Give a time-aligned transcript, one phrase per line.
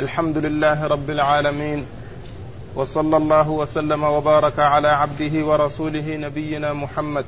[0.00, 1.86] الحمد لله رب العالمين
[2.74, 7.24] وصلى الله وسلم وبارك على عبده ورسوله نبينا محمد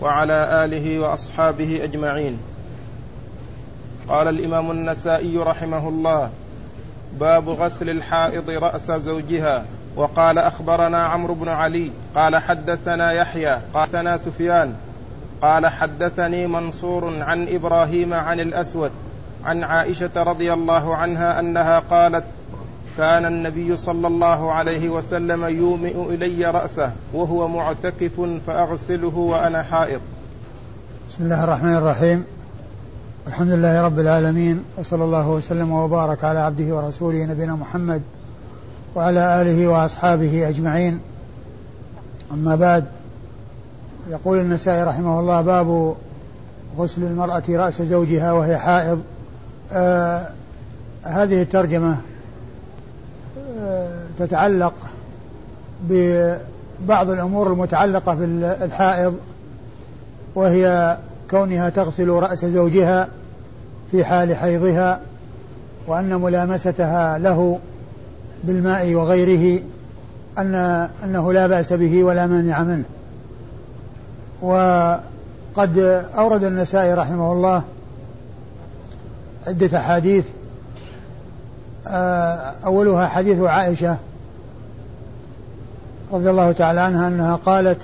[0.00, 2.38] وعلى آله وأصحابه أجمعين.
[4.08, 6.30] قال الإمام النسائي رحمه الله
[7.20, 9.64] باب غسل الحائض رأس زوجها
[9.96, 14.74] وقال أخبرنا عمرو بن علي قال حدثنا يحيى قال سفيان
[15.42, 18.90] قال حدثني منصور عن إبراهيم عن الأسود
[19.44, 22.24] عن عائشة رضي الله عنها أنها قالت
[22.96, 30.00] كان النبي صلى الله عليه وسلم يومئ إلي رأسه وهو معتكف فأغسله وأنا حائض.
[31.08, 32.24] بسم الله الرحمن الرحيم.
[33.26, 38.02] الحمد لله رب العالمين وصلى الله وسلم وبارك على عبده ورسوله نبينا محمد
[38.94, 41.00] وعلى آله وأصحابه أجمعين.
[42.32, 42.84] أما بعد
[44.10, 45.94] يقول النسائي رحمه الله باب
[46.78, 49.02] غسل المرأة رأس زوجها وهي حائض.
[49.72, 50.28] آه
[51.02, 51.96] هذه الترجمة
[53.60, 54.74] آه تتعلق
[55.82, 58.24] ببعض الأمور المتعلقة في
[58.64, 59.18] الحائض
[60.34, 60.96] وهي
[61.30, 63.08] كونها تغسل رأس زوجها
[63.90, 65.00] في حال حيضها
[65.86, 67.58] وأن ملامستها له
[68.44, 69.62] بالماء وغيره
[70.38, 70.54] أن
[71.04, 72.84] أنه لا بأس به ولا مانع منه.
[74.42, 75.78] وقد
[76.18, 77.62] أورد النسائي رحمه الله
[79.48, 80.24] عدة أحاديث.
[81.86, 83.96] آه، أولها حديث عائشة
[86.12, 87.78] رضي الله تعالى عنها أنها قالت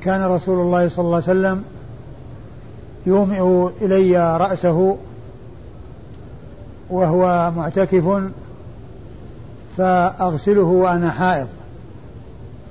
[0.00, 1.64] كان رسول الله صلى الله عليه وسلم
[3.06, 4.96] يومئ إلي رأسه
[6.90, 8.22] وهو معتكف
[9.76, 11.48] فأغسله وأنا حائض.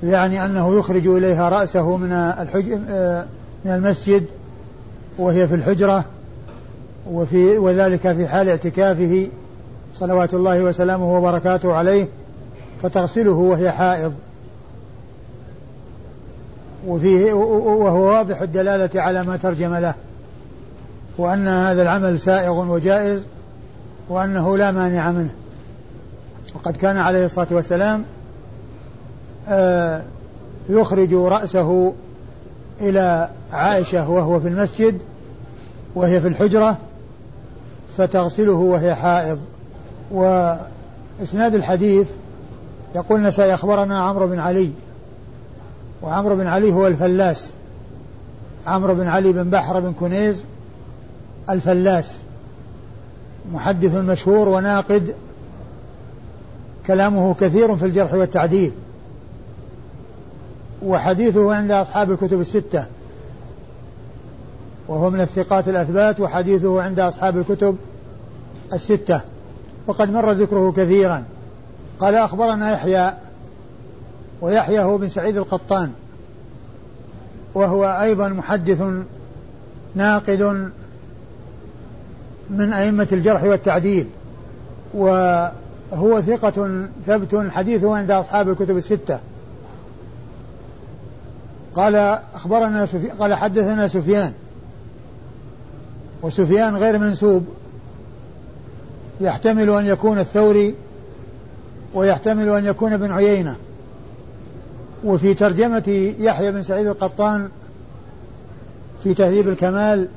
[0.03, 2.71] يعني أنه يخرج إليها رأسه من الحج
[3.65, 4.25] من المسجد
[5.17, 6.05] وهي في الحجرة
[7.09, 9.27] وفي وذلك في حال اعتكافه
[9.95, 12.07] صلوات الله وسلامه وبركاته عليه
[12.81, 14.13] فتغسله وهي حائض.
[16.87, 19.93] وفيه وهو واضح الدلالة على ما ترجم له
[21.17, 23.25] وأن هذا العمل سائغ وجائز
[24.09, 25.29] وأنه لا مانع منه.
[26.55, 28.03] وقد كان عليه الصلاة والسلام
[29.47, 30.03] آه،
[30.69, 31.93] يخرج رأسه
[32.81, 34.99] إلى عائشة وهو في المسجد
[35.95, 36.77] وهي في الحجرة
[37.97, 39.39] فتغسله وهي حائض.
[40.11, 42.07] وإسناد الحديث
[42.95, 44.71] يقول نسائي أخبرنا عمرو بن علي.
[46.01, 47.49] وعمرو بن علي هو الفلاس.
[48.67, 50.45] عمرو بن علي بن بحر بن كنيز
[51.49, 52.19] الفلاس.
[53.53, 55.15] محدث مشهور وناقد.
[56.87, 58.71] كلامه كثير في الجرح والتعديل.
[60.83, 62.85] وحديثه عند أصحاب الكتب الستة.
[64.91, 67.77] وهو من الثقات الأثبات وحديثه عند أصحاب الكتب
[68.73, 69.21] الستة.
[69.87, 71.23] وقد مر ذكره كثيرا.
[71.99, 73.13] قال أخبرنا يحيى
[74.41, 75.91] ويحيى هو بن سعيد القطان
[77.53, 78.83] وهو أيضا محدث
[79.95, 80.71] ناقد
[82.49, 84.07] من أئمة الجرح والتعديل
[84.93, 89.19] وهو ثقة ثبت حديثه عند أصحاب الكتب الستة.
[91.75, 91.95] قال
[92.35, 94.33] أخبرنا سفيان قال حدثنا سفيان
[96.21, 97.45] وسفيان غير منسوب.
[99.21, 100.75] يحتمل أن يكون الثوري
[101.93, 103.55] ويحتمل أن يكون ابن عيينة.
[105.03, 107.49] وفي ترجمة يحيى بن سعيد القطان
[109.03, 110.07] في تهذيب الكمال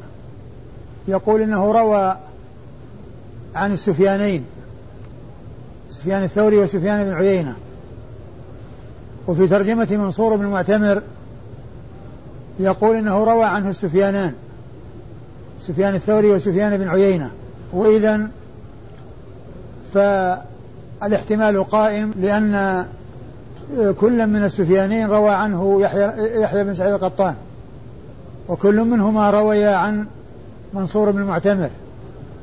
[1.08, 2.16] يقول إنه روى
[3.54, 4.44] عن السفيانين
[5.90, 7.54] سفيان الثوري وسفيان بن عيينة.
[9.26, 11.02] وفي ترجمة منصور بن المعتمر
[12.60, 14.34] يقول إنه روى عنه السفيانان.
[15.66, 17.30] سفيان الثوري وسفيان بن عيينة.
[17.72, 18.28] وإذا
[19.94, 22.86] فالاحتمال قائم لأن
[24.00, 27.34] كل من السفيانين روى عنه يحيى, يحيى بن سعيد القطان.
[28.48, 30.06] وكل منهما روي عن
[30.74, 31.70] منصور بن المعتمر.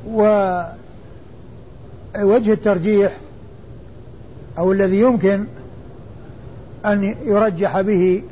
[0.08, 0.62] ووجه
[2.52, 3.16] الترجيح
[4.58, 5.44] أو الذي يمكن
[6.86, 8.22] أن يرجح به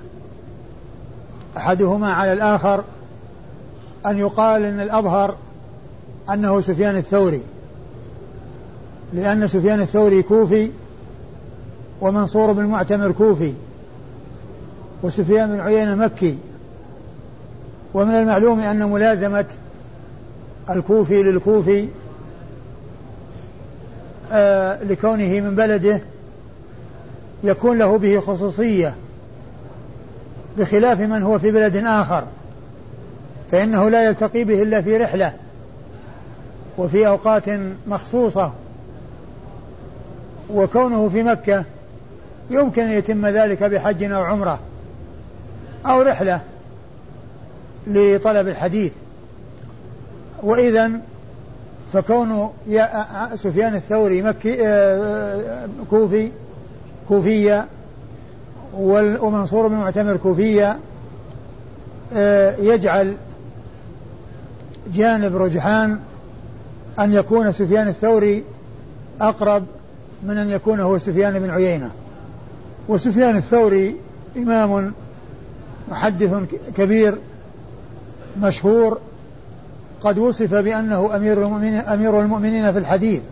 [1.56, 2.84] أحدهما على الآخر
[4.06, 5.34] أن يقال أن الأظهر
[6.30, 7.42] أنه سفيان الثوري
[9.12, 10.70] لأن سفيان الثوري كوفي
[12.00, 13.54] ومنصور بن معتمر كوفي
[15.02, 16.38] وسفيان بن عيينة مكي.
[17.94, 19.44] ومن المعلوم أن ملازمة
[20.70, 21.88] الكوفي للكوفي
[24.32, 26.00] آه لكونه من بلده
[27.44, 28.94] يكون له به خصوصية
[30.58, 32.24] بخلاف من هو في بلد آخر.
[33.50, 35.32] فإنه لا يلتقي به إلا في رحلة
[36.78, 37.44] وفي أوقات
[37.86, 38.52] مخصوصة.
[40.50, 41.64] وكونه في مكة
[42.50, 44.60] يمكن أن يتم ذلك بحج أو عمرة
[45.86, 46.40] أو رحلة
[47.86, 48.92] لطلب الحديث.
[50.42, 51.00] وإذا
[51.92, 52.50] فكون
[53.34, 56.30] سفيان الثوري مكي آه، كوفي
[57.08, 57.66] كوفية
[58.74, 60.78] ومنصور بن معتمر كوفية
[62.14, 63.16] آه، يجعل
[64.94, 65.98] جانب رجحان
[66.98, 68.44] أن يكون سفيان الثوري
[69.20, 69.64] أقرب
[70.22, 71.90] من أن يكون هو سفيان بن عيينة.
[72.88, 73.96] وسفيان الثوري
[74.36, 74.92] إمام
[75.90, 76.34] محدث
[76.76, 77.18] كبير
[78.42, 78.98] مشهور
[80.02, 83.22] قد وصف بأنه أمير المؤمنين, أمير المؤمنين في الحديث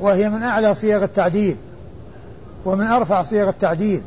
[0.00, 1.56] وهي من أعلى صيغ التعديل
[2.64, 4.02] ومن أرفع صيغ التعديل.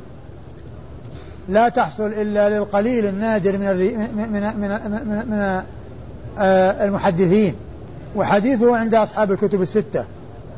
[1.49, 3.77] لا تحصل إلا للقليل النادر من
[4.15, 5.63] من من من, من, من
[6.37, 7.55] المحدثين.
[8.15, 10.05] وحديثه عند أصحاب الكتب الستة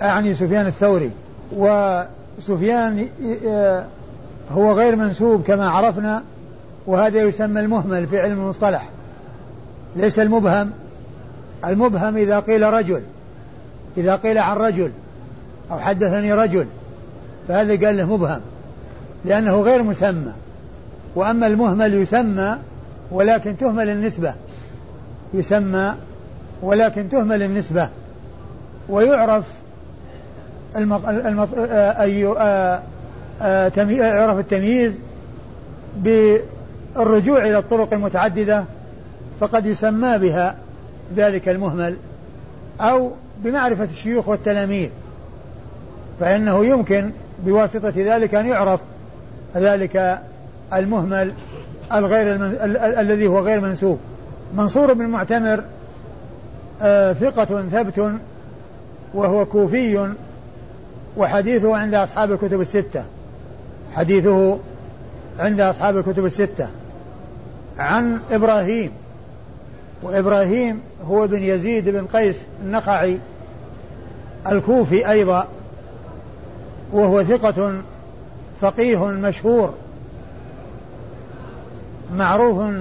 [0.02, 1.12] أعني سفيان الثوري.
[1.58, 3.08] وسفيان
[3.48, 3.86] آه،
[4.52, 6.24] هو غير منسوب كما عرفنا
[6.88, 8.90] وهذا يسمى المهمل في علم المصطلح.
[9.96, 10.72] ليس المبهم.
[11.66, 13.02] المبهم إذا قيل رجل
[13.98, 14.92] إذا قيل عن رجل
[15.72, 16.68] أو حدثني رجل
[17.48, 18.42] فهذا قال له مبهم
[19.26, 20.32] لأنه غير مسمى.
[21.16, 22.58] وأما المهمل يسمى
[23.12, 24.34] ولكن تهمل النسبة.
[25.34, 25.96] يسمى
[26.62, 27.90] ولكن تهمل النسبة
[28.90, 29.54] ويعرف
[30.76, 31.10] المق...
[31.10, 31.50] المق...
[32.00, 32.82] أي آه،
[33.42, 35.00] آه، يعرف التمييز
[35.98, 38.64] بالرجوع إلى الطرق المتعددة
[39.40, 40.56] فقد يسمى بها
[41.16, 41.98] ذلك المهمل
[42.82, 43.12] أو
[43.44, 44.90] بمعرفة الشيوخ والتلاميذ
[46.20, 47.12] فإنه يمكن
[47.46, 48.80] بواسطة ذلك أن يعرف
[49.56, 50.22] ذلك
[50.74, 51.32] المهمل
[51.94, 52.46] الغير المن...
[52.46, 52.78] ال...
[52.78, 52.96] ال...
[52.96, 54.00] الذي هو غير منسوب.
[54.56, 55.64] منصور بن معتمر
[56.82, 58.12] آه ثقة ثبت
[59.14, 60.14] وهو كوفي
[61.18, 63.06] وحديثه عند أصحاب الكتب الستة.
[63.94, 64.60] حديثه
[65.40, 66.68] عند أصحاب الكتب الستة.
[67.80, 68.92] عن إبراهيم.
[70.04, 73.18] وإبراهيم هو بن يزيد بن قيس النخعي
[74.48, 75.48] الكوفي أيضا
[76.94, 77.82] وهو ثقة
[78.62, 79.74] فقيه مشهور
[82.16, 82.74] معروف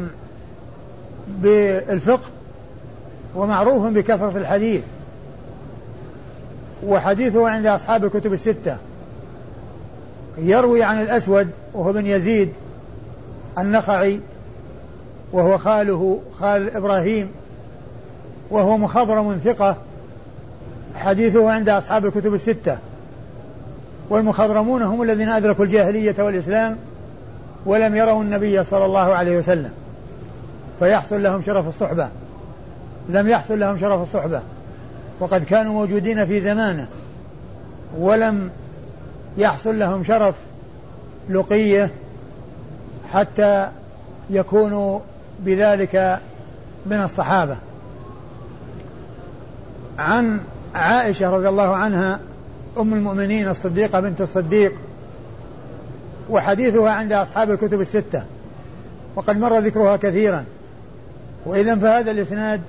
[1.40, 2.28] بالفقه
[3.36, 4.82] ومعروف بكثرة الحديث.
[6.86, 8.76] وحديثه عند أصحاب الكتب الستة.
[10.38, 12.52] يروي عن الأسود وهو بن يزيد
[13.58, 14.20] النخعي
[15.32, 17.28] وهو خاله خال إبراهيم
[18.50, 19.76] وهو مخضرم ثقة.
[20.94, 22.78] حديثه عند أصحاب الكتب الستة.
[24.10, 26.76] والمخضرمون هم الذين أدركوا الجاهلية والإسلام
[27.66, 29.70] ولم يروا النبي صلى الله عليه وسلم.
[30.82, 32.08] فيحصل لهم شرف الصحبة.
[33.08, 34.40] لم يحصل لهم شرف الصحبة.
[35.20, 36.88] وقد كانوا موجودين في زمانه.
[37.98, 38.50] ولم
[39.38, 40.34] يحصل لهم شرف
[41.30, 41.90] لقيه
[43.12, 43.68] حتى
[44.30, 45.00] يكونوا
[45.40, 46.20] بذلك
[46.86, 47.56] من الصحابة.
[49.98, 50.40] عن
[50.74, 52.20] عائشة رضي الله عنها
[52.78, 54.72] أم المؤمنين الصديقة بنت الصديق
[56.30, 58.24] وحديثها عند أصحاب الكتب الستة
[59.16, 60.44] وقد مر ذكرها كثيرا.
[61.46, 62.60] وإذا فهذا الإسناد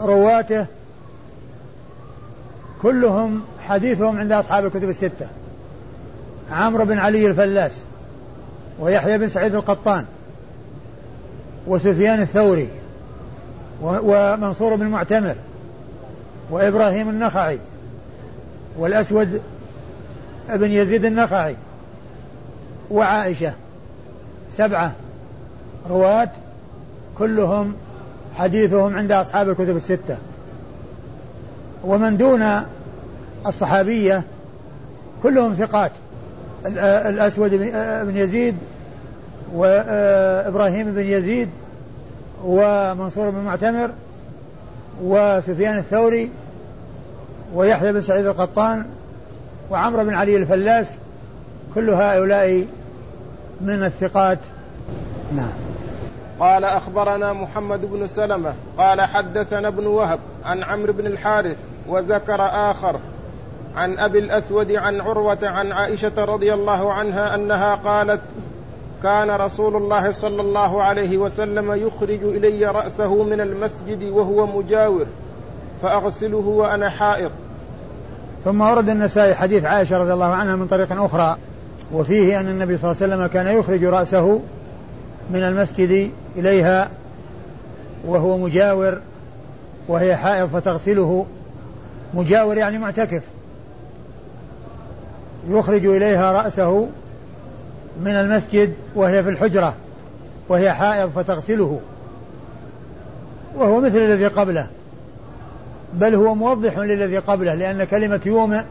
[0.00, 0.66] رواته
[2.82, 5.26] كلهم حديثهم عند أصحاب الكتب الستة.
[6.50, 7.72] عمرو بن علي الفلاس
[8.80, 10.04] ويحيى بن سعيد القطان
[11.66, 12.68] وسفيان الثوري
[13.82, 15.34] ومنصور بن المعتمر
[16.50, 17.58] وإبراهيم النخعي
[18.78, 19.42] والأسود
[20.48, 21.56] بن يزيد النخعي
[22.90, 23.52] وعائشة
[24.50, 24.92] سبعة
[25.88, 26.30] رواة
[27.18, 27.74] كلهم
[28.34, 30.16] حديثهم عند أصحاب الكتب الستة.
[31.84, 32.42] ومن دون
[33.46, 34.22] الصحابية
[35.22, 35.92] كلهم ثقات.
[36.66, 37.50] الأسود
[38.06, 38.56] بن يزيد
[39.54, 41.48] وإبراهيم بن يزيد
[42.44, 43.90] ومنصور بن معتمر
[45.02, 46.30] وسفيان الثوري
[47.54, 48.86] ويحيى بن سعيد القطان
[49.70, 50.94] وعمرو بن علي الفلاس
[51.74, 52.66] كل هؤلاء
[53.60, 54.38] من الثقات.
[55.36, 55.65] نعم.
[56.40, 61.56] قال أخبرنا محمد بن سلمة قال حدثنا ابن وهب عن عمرو بن الحارث
[61.88, 62.96] وذكر آخر
[63.76, 68.20] عن أبي الأسود عن عروة عن عائشة رضي الله عنها أنها قالت
[69.02, 75.06] كان رسول الله صلى الله عليه وسلم يخرج إلي رأسه من المسجد وهو مجاور
[75.82, 77.30] فأغسله وأنا حائض
[78.44, 81.36] ثم ورد النسائي حديث عائشة رضي الله عنها من طريق أخرى
[81.92, 84.40] وفيه أن النبي صلى الله عليه وسلم كان يخرج رأسه
[85.30, 86.90] من المسجد إليها
[88.06, 89.00] وهو مجاور
[89.88, 91.26] وهي حائض فتغسله.
[92.14, 93.22] مجاور يعني معتكف.
[95.48, 96.88] يخرج إليها رأسه
[98.00, 99.74] من المسجد وهي في الحجرة
[100.48, 101.80] وهي حائض فتغسله.
[103.56, 104.66] وهو مثل الذي قبله.
[105.94, 108.62] بل هو موضح للذي قبله لأن كلمة يومئ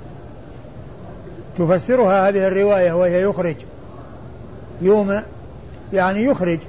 [1.58, 3.56] تفسرها هذه الرواية وهي يخرج.
[4.82, 5.22] يومئ
[5.94, 6.60] يعني يخرج.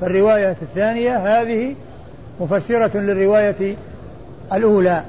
[0.00, 1.74] فالرواية الثانية هذه
[2.40, 3.76] مفسرة للرواية
[4.52, 5.04] الأولى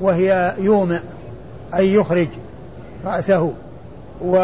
[0.00, 1.00] وهي يومئ
[1.74, 2.28] أي يخرج
[3.04, 3.52] رأسه.
[4.20, 4.36] و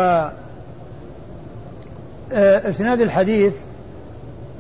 [2.32, 3.52] آه، إسناد الحديث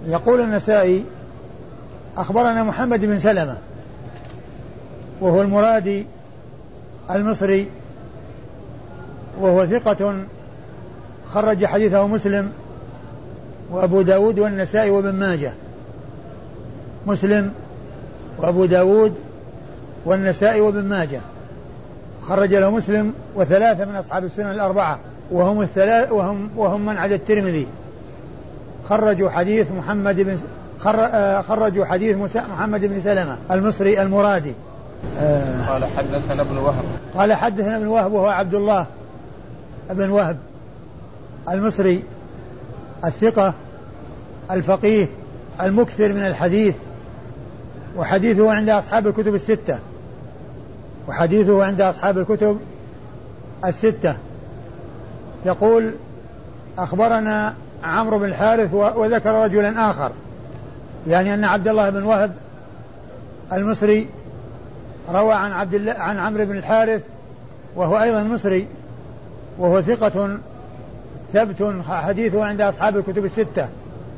[0.06, 1.04] يقول النسائي
[2.16, 3.56] أخبرنا محمد بن سلمة
[5.20, 6.06] وهو المرادي
[7.10, 7.68] المصري
[9.40, 10.24] وهو ثقة
[11.28, 12.52] خرج حديثه مسلم
[13.70, 15.52] وأبو داود والنسائي وابن ماجه.
[17.06, 17.52] مسلم
[18.38, 19.14] وأبو داود
[20.04, 21.20] والنسائي وابن ماجه.
[22.28, 24.98] خرج له مسلم وثلاثة من أصحاب السنن الأربعة.
[25.30, 27.66] وهم الثلاث وهم وهم من عدا الترمذي.
[28.88, 30.38] خرجوا حديث محمد بن
[30.86, 34.54] آه، خرجوا حديث محمد بن سلمة المصري المرادي.
[35.20, 36.84] آه، قال حدثنا ابن وهب.
[37.14, 38.86] قال حدثنا ابن وهب وهو عبد الله
[39.90, 40.36] بن وهب
[41.50, 42.04] المصري
[43.04, 43.54] الثقة
[44.50, 45.06] الفقيه
[45.62, 46.74] المكثر من الحديث.
[47.96, 49.78] وحديثه عند أصحاب الكتب الستة.
[51.08, 52.58] وحديثه عند أصحاب الكتب
[53.64, 54.16] الستة.
[55.46, 55.94] يقول
[56.78, 60.12] أخبرنا عمرو بن الحارث وذكر رجلا آخر.
[61.06, 62.32] يعني أن عبد الله بن وهب
[63.52, 64.08] المصري
[65.08, 67.02] روى عن عبد الله عن عمرو بن الحارث
[67.76, 68.66] وهو أيضا مصري
[69.58, 70.38] وهو ثقة
[71.34, 73.68] ثبت حديثه عند أصحاب الكتب الستة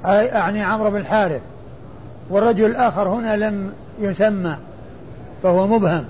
[0.05, 1.41] أعني عمرو بن الحارث.
[2.31, 4.57] والرجل الآخر هنا لم يسمى
[5.43, 6.05] فهو مبهم.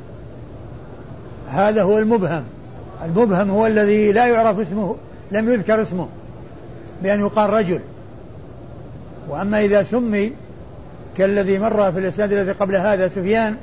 [1.51, 2.45] هذا هو المبهم.
[3.05, 4.97] المبهم هو الذي لا يعرف اسمه
[5.31, 6.09] لم يذكر اسمه
[7.03, 7.81] بأن يقال رجل.
[9.29, 10.33] وأما إذا سمي
[11.17, 13.57] كالذي مر في الإسناد الذي قبل هذا سفيان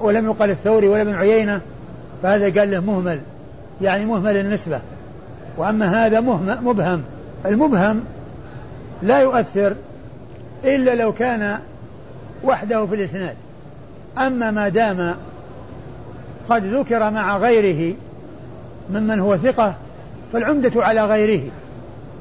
[0.00, 1.60] ولم يقل الثوري ولا ابن عيينة
[2.22, 3.20] فهذا قال له مهمل
[3.80, 4.80] يعني مهمل النسبة.
[5.56, 6.20] وأما هذا
[6.62, 7.02] مبهم.
[7.46, 8.04] المبهم
[9.02, 9.74] لا يؤثر
[10.64, 11.58] إلا لو كان
[12.44, 13.36] وحده في الإسناد.
[14.18, 15.14] أما ما دام
[16.48, 17.94] قد ذكر مع غيره
[18.90, 19.74] ممن هو ثقة
[20.32, 21.42] فالعمدة على غيره.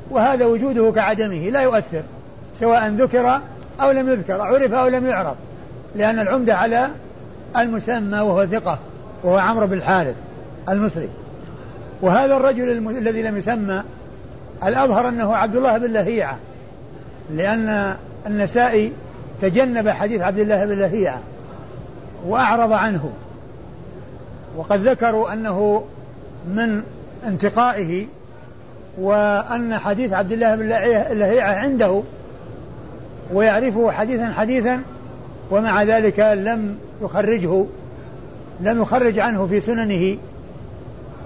[0.09, 2.01] وهذا وجوده كعدمه لا يؤثر
[2.59, 3.39] سواء ذكر
[3.81, 5.35] أو لم يذكر عرف أو لم يعرف.
[5.95, 6.89] لأن العمدة على
[7.57, 8.79] المسمى وهو ثقة
[9.23, 10.15] وهو عمرو بن الحارث
[10.69, 11.09] المصري.
[12.01, 12.89] وهذا الرجل الم...
[12.89, 13.83] الذي لم يسمى
[14.63, 16.37] الأظهر أنه عبد الله بن لهيعة
[17.31, 17.95] لأن
[18.27, 18.91] النسائي
[19.41, 21.19] تجنب حديث عبد الله بن لهيعة
[22.27, 23.13] وأعرض عنه.
[24.57, 25.83] وقد ذكروا أنه
[26.47, 26.83] من
[27.27, 28.05] انتقائه
[28.97, 30.67] وأن حديث عبد الله بن
[31.19, 32.03] لهيعة عنده
[33.33, 34.81] ويعرفه حديثا حديثا
[35.51, 37.65] ومع ذلك لم يخرجه
[38.61, 40.17] لم يخرج عنه في سننه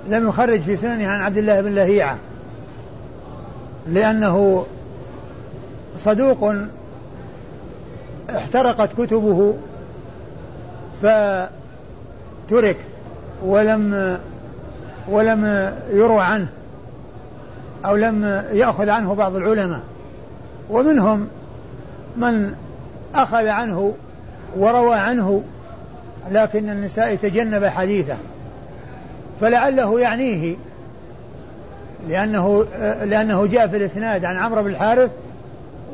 [0.09, 2.17] لم يخرج في سننه عن عبد الله بن لهيعة.
[3.87, 4.65] لأنه
[5.99, 6.53] صدوق
[8.29, 9.55] احترقت كتبه
[11.01, 12.77] فترك
[13.43, 14.19] ولم
[15.07, 16.47] ولم يروى عنه
[17.85, 19.79] أو لم يأخذ عنه بعض العلماء.
[20.69, 21.27] ومنهم
[22.17, 22.55] من
[23.15, 23.93] أخذ عنه
[24.57, 25.43] وروى عنه
[26.31, 28.17] لكن النساء تجنب حديثه.
[29.41, 30.55] فلعله يعنيه.
[32.07, 32.65] لأنه
[33.03, 35.11] لأنه جاء في الإسناد عن عمرو بن الحارث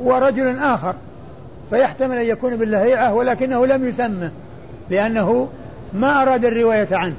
[0.02, 0.94] ورجل آخر
[1.70, 4.32] فيحتمل أن يكون باللهيعة ولكنه لم يسمه
[4.90, 5.50] لأنه
[5.94, 7.16] ما أراد الرواية عنه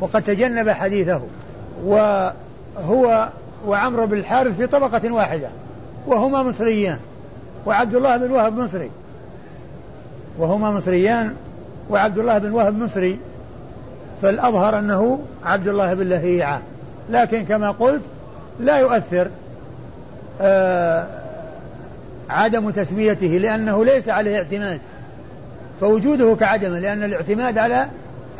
[0.00, 1.20] وقد تجنب حديثه
[1.84, 3.28] وهو
[3.66, 5.48] وعمرو بن الحارث في طبقة واحدة
[6.06, 6.98] وهما مصريان
[7.66, 8.90] وعبد الله بن وهب مصري
[10.38, 11.34] وهما مصريان
[11.90, 13.18] وعبد الله بن وهب مصري.
[14.22, 16.60] فالأظهر أنه عبد الله بن لهيعة.
[17.10, 18.02] لكن كما قلت
[18.60, 19.28] لا يؤثر
[20.40, 21.06] آه
[22.30, 24.80] عدم تسميته لأنه ليس عليه اعتماد.
[25.80, 27.86] فوجوده كعدمه لأن الاعتماد على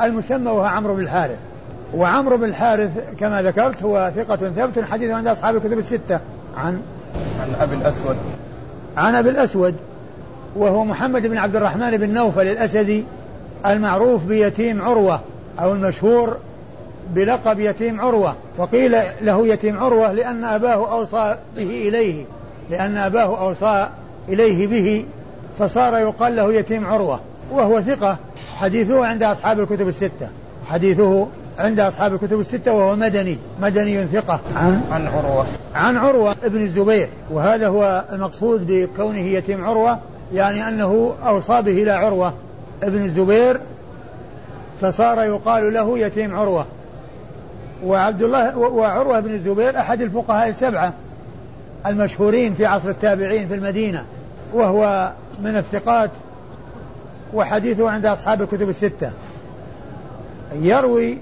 [0.01, 1.37] المسمى وهو عمرو بن الحارث.
[1.93, 6.19] وعمرو بن الحارث كما ذكرت هو ثقة ثبت حديث عند أصحاب الكتب الستة.
[6.57, 6.81] عن
[7.41, 8.17] عن أبي الأسود.
[8.97, 9.75] عن أبي الأسود
[10.55, 13.05] وهو محمد بن عبد الرحمن بن نوفل الأسدي
[13.65, 15.21] المعروف بيتيم عروة.
[15.59, 16.37] أو المشهور
[17.15, 22.25] بلقب يتيم عروة وقيل له يتيم عروة لأن أباه أوصى به إليه
[22.69, 23.87] لأن أباه أوصى
[24.29, 25.05] إليه به
[25.59, 27.19] فصار يقال له يتيم عروة
[27.51, 28.17] وهو ثقة.
[28.55, 30.29] حديثه عند أصحاب الكتب الستة.
[30.67, 34.39] حديثه عند أصحاب الكتب الستة وهو مدني مدني ثقة.
[34.55, 35.45] عن؟ عن عروة.
[35.75, 39.99] عن عروة ابن الزبير وهذا هو المقصود بكونه يتيم عروة
[40.33, 42.33] يعني أنه أوصى به إلى عروة
[42.83, 43.59] ابن الزبير
[44.81, 46.65] فصار يقال له يتيم عروة.
[47.83, 50.93] وعبد الله وعروة بن الزبير أحد الفقهاء السبعة
[51.85, 54.05] المشهورين في عصر التابعين في المدينة
[54.53, 56.11] وهو من الثقات
[57.33, 59.11] وحديثه عند أصحاب الكتب الستة.
[60.53, 61.17] يروي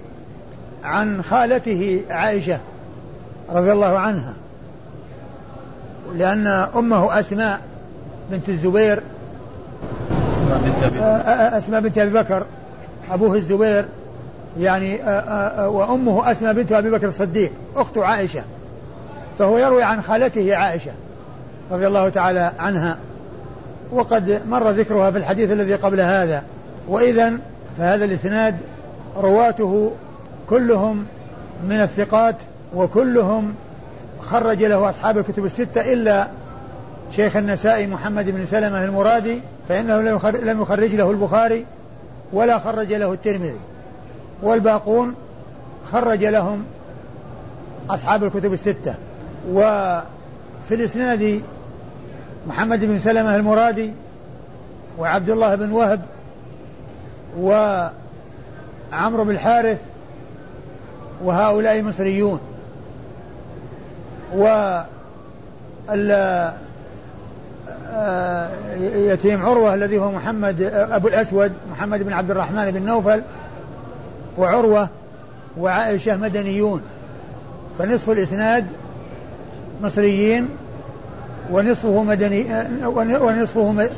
[0.83, 2.59] عن خالته عائشة
[3.49, 4.33] رضي الله عنها
[6.15, 7.61] لأن أمه أسماء
[8.31, 9.01] بنت الزبير
[10.33, 10.99] أسماء بنت أبي
[11.57, 12.45] أسماء بنت أبي بكر
[13.11, 13.85] أبوه الزبير
[14.59, 14.95] يعني
[15.67, 18.43] وأمه أسماء بنت أبي بكر الصديق أخت عائشة.
[19.39, 20.91] فهو يروي عن خالته عائشة
[21.71, 22.97] رضي الله تعالى عنها.
[23.91, 26.43] وقد مر ذكرها في الحديث الذي قبل هذا.
[26.87, 27.33] وإذا
[27.77, 28.55] فهذا الإسناد
[29.17, 29.91] رواته
[30.49, 31.05] كلهم
[31.69, 32.35] من الثقات
[32.75, 33.53] وكلهم
[34.21, 36.27] خرج له أصحاب الكتب الستة إلا
[37.11, 40.01] شيخ النسائي محمد بن سلمة المرادي فإنه
[40.41, 41.65] لم يخرج له البخاري.
[42.33, 43.59] ولا خرج له الترمذي.
[44.43, 45.15] والباقون
[45.91, 46.63] خرج لهم
[47.89, 48.95] أصحاب الكتب الستة.
[49.51, 51.41] وفي الإسناد
[52.47, 53.91] محمد بن سلمة المرادي
[54.97, 56.01] وعبد الله بن وهب
[57.39, 59.79] وعمرو بن الحارث
[61.23, 62.39] وهؤلاء مصريون
[64.35, 64.45] و
[68.95, 73.21] يتيم عروة الذي هو محمد أبو الأسود محمد بن عبد الرحمن بن نوفل
[74.37, 74.89] وعروة
[75.57, 76.81] وعائشة مدنيون.
[77.79, 78.65] فنصف الإسناد
[79.81, 80.49] مصريين
[81.51, 82.45] ونصفه مدني
[83.21, 83.89] ونصفه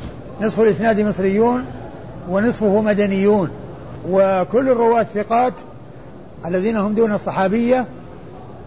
[0.41, 1.65] نصف الإسناد مصريون
[2.29, 3.49] ونصفه مدنيون.
[4.09, 5.53] وكل الرواة ثقات
[6.45, 7.85] الذين هم دون الصحابية.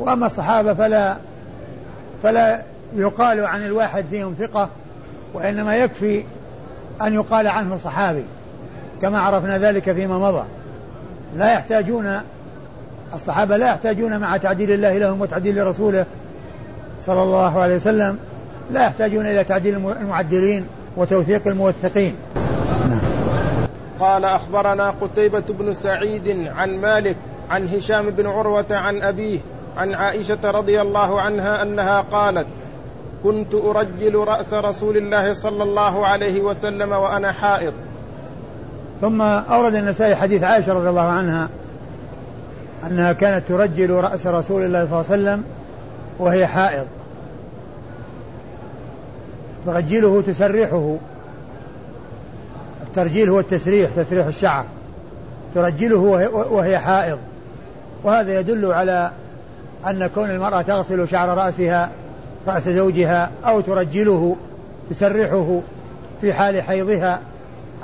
[0.01, 1.17] وأما الصحابة فلا
[2.23, 2.63] فلا
[2.97, 4.69] يقال عن الواحد فيهم ثقة.
[5.35, 6.25] وإنما يكفي
[7.03, 8.25] أن يقال عنه صحابي
[9.03, 10.45] كما عرفنا ذلك فيما مضى
[11.37, 12.21] لا يحتاجون
[13.15, 16.07] الصحابة لا يحتاجون مع تعديل الله لهم وتعديل رسوله
[17.07, 18.19] صلى الله عليه وسلم
[18.71, 20.67] لا يحتاجون إلى تعديل المعدلين
[20.97, 22.15] وتوثيق الموثقين
[22.89, 23.01] نعم.
[24.01, 27.17] قال أخبرنا قتيبة بن سعيد عن مالك
[27.51, 29.41] عن هشام بن عروة عن أبيه
[29.77, 32.47] عن عائشة رضي الله عنها أنها قالت
[33.25, 37.73] كنت أرجل رأس رسول الله صلى الله عليه وسلم وأنا حائض.
[39.01, 41.49] ثم أورد النسائي حديث عائشة رضي الله عنها
[42.87, 45.45] أنها كانت ترجل رأس رسول الله صلى الله عليه وسلم
[46.19, 46.87] وهي حائض.
[49.67, 50.97] ترجله تسرحه
[52.83, 54.65] الترجيل هو التسريح تسريح الشعر.
[55.55, 55.99] ترجله
[56.51, 57.19] وهي حائض.
[58.05, 59.11] وهذا يدل على
[59.87, 61.91] أن كون المرأة تغسل شعر رأسها
[62.47, 64.37] رأس زوجها أو ترجله
[64.91, 65.61] تسرحه
[66.21, 67.21] في حال حيضها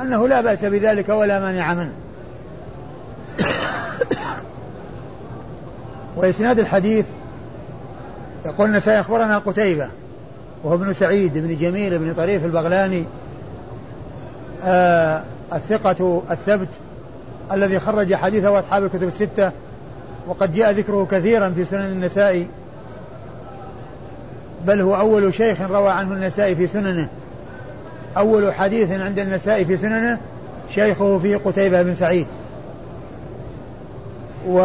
[0.01, 1.93] أنه لا بأس بذلك ولا مانع منه.
[6.17, 7.05] وإسناد الحديث
[8.47, 9.89] يقول سيخبرنا قتيبة
[10.65, 13.05] وهو ابن سعيد بن جميل بن طريف البغلاني
[14.65, 16.69] آه الثقة الثبت
[17.53, 19.53] الذي خرج حديثه أصحاب الكتب الستة
[20.29, 22.47] وقد جاء ذكره كثيرا في سنن النسائي
[24.65, 27.09] بل هو أول شيخ روى عنه النسائي في سننه.
[28.17, 30.19] أول حديث عند النسائي في سننه
[30.75, 32.27] شيخه في قتيبة بن سعيد.
[34.49, 34.61] و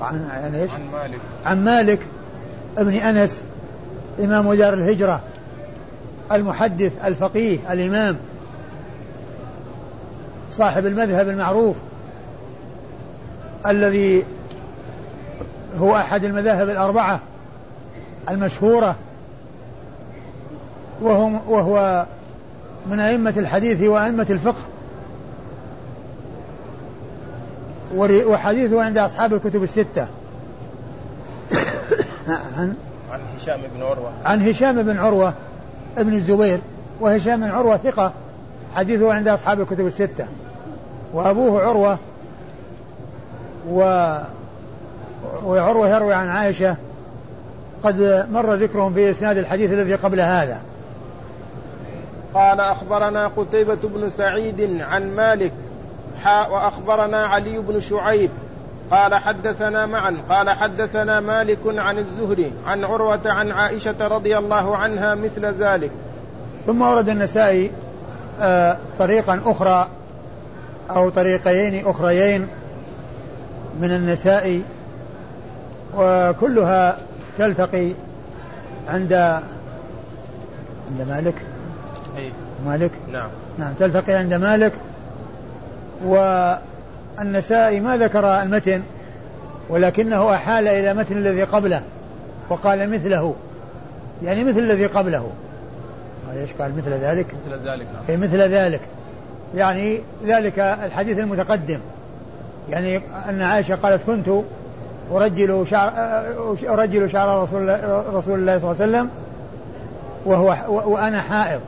[0.00, 1.20] عن عن إيش؟ عن مالك.
[1.44, 2.00] عن مالك
[2.78, 3.42] ابن أنس
[4.20, 5.20] إمام دار الهجرة
[6.32, 8.16] المحدث الفقيه الإمام
[10.52, 11.76] صاحب المذهب المعروف
[13.66, 14.24] الذي
[15.78, 17.20] هو أحد المذاهب الأربعة.
[18.28, 18.96] المشهورة
[21.02, 22.06] وهو وهو
[22.90, 24.62] من أئمة الحديث وأئمة الفقه.
[27.96, 30.06] وحديثه عند أصحاب الكتب الستة.
[32.28, 32.74] عن
[33.12, 34.12] عن هشام بن عروة.
[34.24, 35.34] عن هشام بن عروة
[35.96, 36.60] ابن الزبير
[37.00, 38.12] وهشام بن عروة ثقة.
[38.74, 40.26] حديثه عند أصحاب الكتب الستة.
[41.12, 41.98] وأبوه عروة
[43.70, 43.80] و
[45.44, 46.76] وعروة يروي عن عائشة
[47.86, 50.60] قد مر ذكرهم في إسناد الحديث الذي قبل هذا.
[52.34, 55.52] قال أخبرنا قتيبة بن سعيد عن مالك
[56.24, 58.30] حاء وأخبرنا علي بن شعيب.
[58.90, 65.14] قال حدثنا معا قال حدثنا مالك عن الزهري عن عروة عن عائشة رضي الله عنها
[65.14, 65.90] مثل ذلك.
[66.66, 67.70] ثم ورد النسائي
[68.40, 69.88] آه طريقا أخرى
[70.90, 72.48] أو طريقين أخريين
[73.80, 74.62] من النساء
[75.96, 76.96] وكلها
[77.38, 77.92] تلتقي
[78.88, 79.12] عند
[80.90, 81.34] عند مالك؟
[82.16, 82.30] أي.
[82.66, 83.28] مالك؟ نعم.
[83.58, 84.72] نعم تلتقي عند مالك.
[86.04, 88.82] والنسائي ما ذكر المتن
[89.68, 91.82] ولكنه أحال إلى متن الذي قبله
[92.48, 93.34] وقال مثله.
[94.22, 95.30] يعني مثل الذي قبله.
[96.28, 98.02] قال إيش قال؟ مثل ذلك؟ مثل ذلك نعم.
[98.08, 98.80] أي مثل ذلك.
[99.54, 101.78] يعني ذلك الحديث المتقدم.
[102.70, 104.30] يعني أن عائشة قالت كنت
[105.12, 105.92] أرجل شعر
[106.68, 109.10] أرجل شعر رسول الله, رسول الله صلى الله عليه وسلم
[110.24, 110.56] وهو
[110.92, 111.60] وأنا حائض.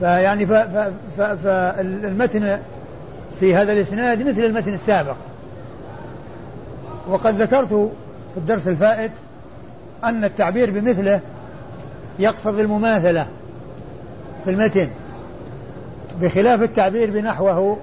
[0.00, 0.46] فيعني
[1.16, 2.58] فالمتن
[3.40, 5.16] في هذا الإسناد مثل المتن السابق.
[7.08, 7.92] وقد ذكرت
[8.34, 9.12] في الدرس الفائت
[10.04, 11.20] أن التعبير بمثله
[12.18, 13.26] يقتضي المماثلة
[14.44, 14.88] في المتن
[16.20, 17.76] بخلاف التعبير بنحوه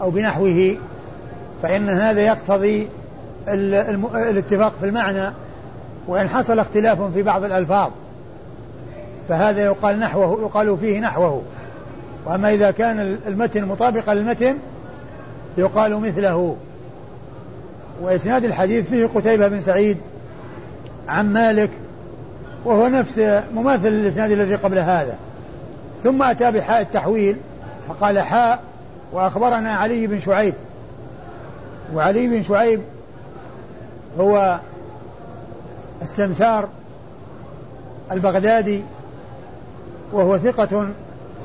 [0.00, 0.76] أو بنحوه
[1.64, 2.88] فإن هذا يقتضي
[3.48, 5.32] الاتفاق في المعنى
[6.06, 7.90] وإن حصل اختلاف في بعض الألفاظ
[9.28, 11.42] فهذا يقال نحوه يقال فيه نحوه.
[12.26, 14.58] وأما إذا كان المتن مطابقا للمتن
[15.58, 16.56] يقال مثله.
[18.02, 19.98] وإسناد الحديث فيه قتيبة بن سعيد
[21.08, 21.70] عن مالك
[22.64, 25.18] وهو نفس مماثل للإسناد الذي قبل هذا.
[26.02, 27.36] ثم أتى بحاء التحويل
[27.88, 28.60] فقال حاء
[29.12, 30.54] وأخبرنا علي بن شعيب.
[31.94, 32.80] وعلي بن شعيب
[34.20, 34.60] هو
[36.02, 36.68] السمسار
[38.12, 38.82] البغدادي
[40.12, 40.88] وهو ثقة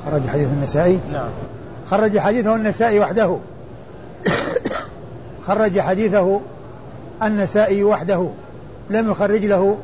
[0.06, 0.98] خرج حديث النسائي.
[1.12, 1.28] نعم.
[1.90, 3.38] خرج حديثه النسائي وحده.
[5.46, 6.40] خرج حديثه
[7.22, 8.28] النسائي وحده.
[8.90, 9.78] لم يخرج له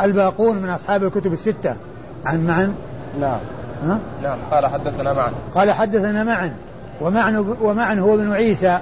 [0.00, 1.76] الباقون من أصحاب الكتب الستة.
[2.24, 2.74] عن معا
[3.20, 3.40] نعم.
[3.86, 4.38] ها؟ نعم.
[4.50, 6.54] قال حدثنا معا قال حدثنا معا
[7.00, 8.80] ومعن ومعن هو ابن عيسى.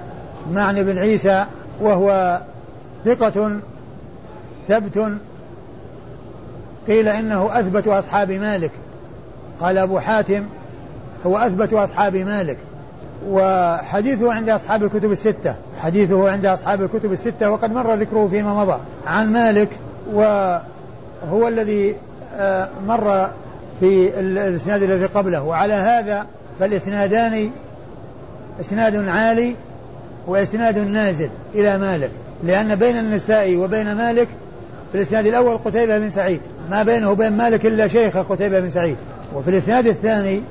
[0.53, 1.45] معن بن عيسى
[1.81, 2.41] وهو
[3.05, 3.61] ثقة
[4.69, 5.13] ثبت.
[6.89, 8.71] قيل إنه أثبت أصحاب مالك.
[9.61, 10.45] قال أبو حاتم
[11.27, 12.59] هو أثبت أصحاب مالك.
[13.29, 15.55] وحديثه عند أصحاب الكتب الستة.
[15.81, 18.79] حديثه عند أصحاب الكتب الستة وقد مر ذكره فيما مضى.
[19.07, 19.69] عن مالك
[20.13, 21.97] وهو الذي
[22.37, 23.31] آه، مر
[23.81, 25.43] في الإسناد الذي قبله.
[25.43, 26.27] وعلى هذا
[26.59, 27.51] فالإسنادان
[28.61, 29.57] إسناد عالي
[30.27, 32.11] وإسناد نازل إلى مالك
[32.45, 34.29] لأن بين النسائي وبين مالك
[34.93, 38.97] في الإسناد الأول قتيبة بن سعيد ما بينه وبين مالك إلا شيخ قتيبة بن سعيد.
[39.35, 40.43] وفي الإسناد الثاني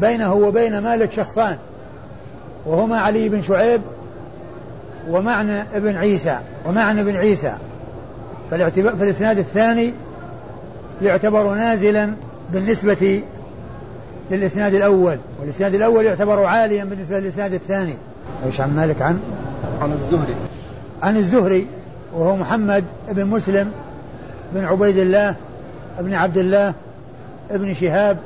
[0.00, 1.56] بينه وبين مالك شخصان
[2.66, 3.80] وهما علي بن شعيب
[5.10, 7.54] ومعنى ابن عيسى ومعنى ابن عيسى.
[8.50, 9.92] فالاعتبار في الإسناد الثاني
[11.02, 12.10] يعتبر نازلا
[12.52, 13.22] بالنسبة
[14.30, 17.94] للإسناد الأول والإسناد الأول يعتبر عاليا بالنسبة للإسناد الثاني.
[18.46, 19.20] إيش عن مالك عن؟
[19.80, 20.34] عن الزهري.
[21.02, 21.66] عن الزهري
[22.12, 23.72] وهو محمد بن مسلم
[24.52, 25.34] بن عبيد الله
[25.98, 26.74] بن عبد الله
[27.50, 28.18] بن شهاب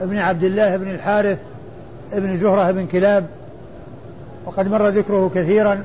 [0.00, 1.38] بن عبد الله بن الحارث
[2.12, 3.26] بن زهرة بن كلاب.
[4.46, 5.84] وقد مر ذكره كثيرا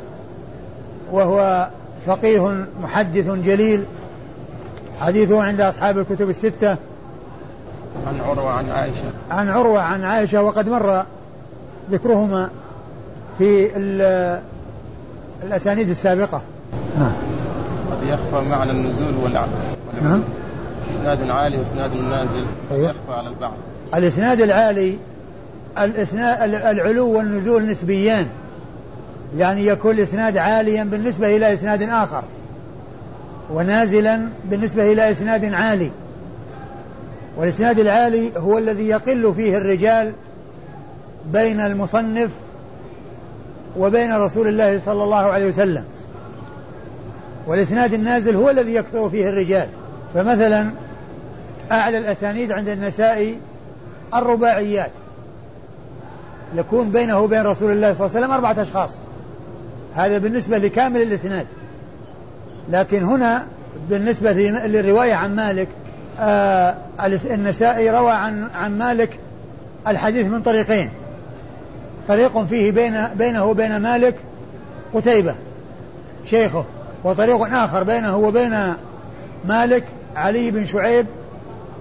[1.11, 1.67] وهو
[2.05, 3.83] فقيه محدث جليل.
[4.99, 6.77] حديثه عند أصحاب الكتب الستة.
[8.07, 9.03] عن عروة عن عائشة.
[9.31, 11.05] عن عروة عن عائشة وقد مر
[11.91, 12.49] ذكرهما.
[13.37, 13.69] في
[15.43, 16.41] الأسانيد السابقة.
[16.99, 17.11] نعم.
[17.91, 19.47] قد يخفى معنى النزول والعلو
[20.01, 20.23] نعم.
[20.91, 22.45] إسناد عالي وإسناد نازل.
[22.71, 23.53] أيوه؟ يخفى على البعض.
[23.95, 24.97] الإسناد العالي
[25.79, 28.27] الإسناد العلو والنزول نسبيان.
[29.37, 32.23] يعني يكون الإسناد عاليا بالنسبة إلى إسناد آخر
[33.53, 35.91] ونازلا بالنسبة إلى إسناد عالي.
[37.37, 40.13] والإسناد العالي هو الذي يقل فيه الرجال
[41.33, 42.29] بين المصنف
[43.77, 45.83] وبين رسول الله صلى الله عليه وسلم.
[47.47, 49.67] والإسناد النازل هو الذي يكثر فيه الرجال.
[50.13, 50.71] فمثلا
[51.71, 53.37] أعلى الأسانيد عند النسائي
[54.15, 54.91] الرباعيات.
[56.55, 58.91] يكون بينه وبين رسول الله صلى الله عليه وسلم أربعة أشخاص.
[59.95, 61.47] هذا بالنسبة لكامل الإسناد.
[62.69, 63.45] لكن هنا
[63.89, 65.67] بالنسبة للرواية عن مالك
[66.19, 66.75] آه
[67.31, 69.19] النسائي روى عن عن مالك
[69.87, 70.89] الحديث من طريقين.
[72.07, 74.15] طريق فيه بين بينه وبين مالك
[74.93, 75.35] قتيبة
[76.25, 76.65] شيخه
[77.03, 78.73] وطريق آخر بينه وبين
[79.45, 79.83] مالك
[80.15, 81.05] علي بن شعيب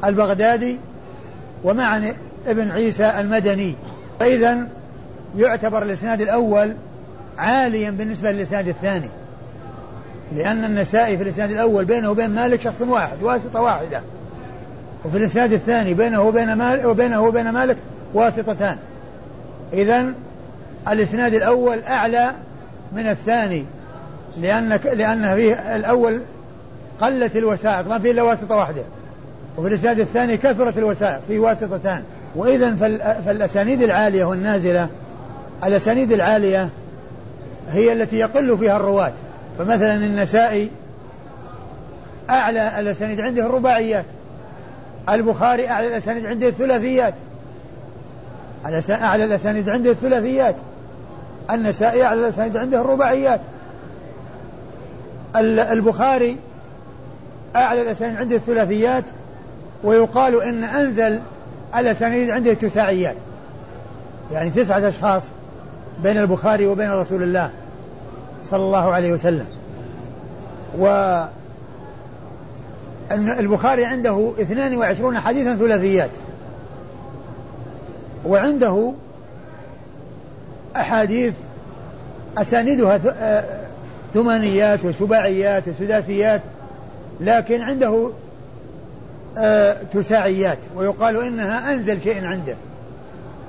[0.05, 0.79] البغدادي
[1.65, 2.13] ومعن
[2.47, 3.75] ابن عيسى المدني.
[4.21, 4.59] فإذا
[5.37, 6.75] يعتبر الإسناد الأول
[7.39, 9.09] عاليا بالنسبة للإسناد الثاني.
[10.37, 14.01] لأن النسائي في الإسناد الأول بينه وبين مالك شخص واحد واسطة واحدة.
[15.05, 17.77] وفي الإسناد الثاني بينه وبين مالك وبينه وبين مالك
[18.15, 18.77] واسطتان.
[19.77, 20.13] إذا
[20.89, 22.33] الإسناد الأول أعلى
[22.93, 23.65] من الثاني
[24.41, 26.21] لأن لأن فيه الأول
[27.01, 28.83] قلت الوسائط ما فيه إلا واسطة واحدة.
[29.57, 32.03] وفي الإسناد الثاني كثرت الوسائط فيه واسطتان.
[32.37, 32.77] وإذا
[33.27, 34.89] فالأسانيد العالية والنازلة
[35.65, 36.69] الأسانيد العالية
[37.71, 39.13] هي التي يقل فيها الرواة.
[39.59, 40.71] فمثلا النسائي
[42.31, 44.05] أعلى الأسانيد عنده الرباعيات
[45.09, 47.15] البخاري أعلى الأسانيد عنده الثلاثيات
[48.65, 50.57] أعلى الأسانيد عنده الثلاثيات.
[51.51, 53.41] النسائي أعلى الأسانيد عنده الرباعيات.
[55.73, 56.37] البخاري
[57.57, 59.05] أعلى الأسانيد عنده الثلاثيات
[59.85, 61.21] ويقال إن أنزل
[61.77, 63.17] الأسانيد عنده التساعيات
[64.33, 65.23] يعني تسعة أشخاص
[66.03, 67.51] بين البخاري وبين رسول الله
[68.45, 69.47] صلى الله عليه وسلم.
[70.79, 70.87] و
[73.13, 76.11] البخاري عنده 22 حديثا ثلاثيات.
[78.25, 78.93] وعنده
[80.77, 81.35] أحاديث
[82.39, 83.45] أساندها آه،
[84.15, 86.41] ثمانيات وسباعيات وسداسيات
[87.21, 88.11] لكن عنده
[89.39, 92.57] آه، تساعيات ويقال إنها أنزل شيء عنده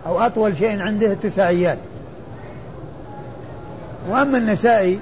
[0.06, 1.78] أو أطول شيء عنده التساعيات
[4.10, 5.00] وأما النسائي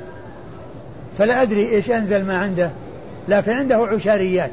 [1.18, 2.70] فلا أدري إيش أنزل ما عنده
[3.28, 4.52] لكن عنده عشاريات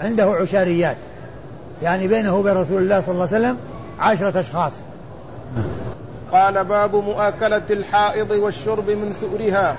[0.00, 0.96] عنده عشاريات
[1.82, 3.58] يعني بينه وبين رسول الله صلى الله عليه وسلم
[4.00, 4.72] عشرة أشخاص.
[6.32, 9.76] قال باب مؤاكلة الحائض والشرب من سؤرها.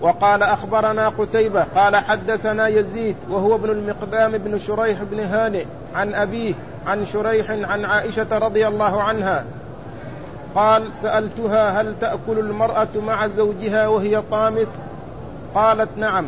[0.00, 5.64] وقال أخبرنا قتيبة قال حدثنا يزيد وهو ابن المقدام بن شريح بن هانئ
[5.94, 6.54] عن أبيه
[6.86, 9.44] عن شريح عن عائشة رضي الله عنها.
[10.54, 14.68] قال سألتها هل تأكل المرأة مع زوجها وهي طامث؟
[15.54, 16.26] قالت نعم.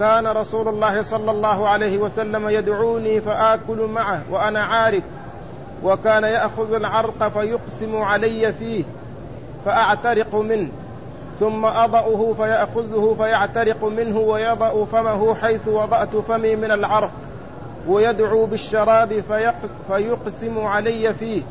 [0.00, 5.02] كان رسول الله صلى الله عليه وسلم يدعوني فآكل معه وأنا عارك
[5.84, 8.84] وكان يأخذ العرق فيقسم علي فيه
[9.64, 10.68] فأعترق منه
[11.40, 17.10] ثم أضأه فيأخذه فيعترق منه ويضأ فمه حيث وضأت فمي من العرق
[17.88, 19.22] ويدعو بالشراب
[19.88, 21.42] فيقسم علي فيه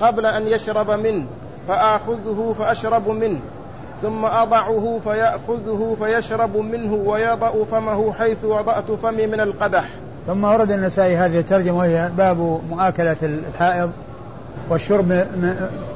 [0.00, 1.26] قبل أن يشرب منه
[1.68, 3.40] فآخذه فأشرب منه
[4.02, 9.84] ثم أضعه فيأخذه فيشرب منه ويضأ فمه حيث وضأت فمي من القدح.
[10.26, 13.90] ثم ورد النسائي هذه الترجمة وهي باب مؤاكلة الحائض
[14.70, 15.08] والشرب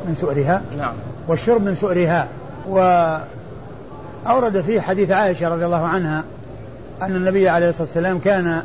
[0.07, 0.63] من سؤرها.
[0.79, 0.95] نعم.
[1.29, 2.29] والشرب من سؤرها.
[2.69, 6.25] وأورد فيه حديث عائشة رضي الله عنها
[7.03, 8.63] أن النبي عليه الصلاة والسلام كان